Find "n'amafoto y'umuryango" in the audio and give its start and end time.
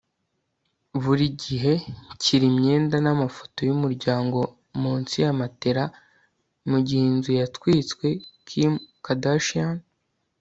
3.01-4.37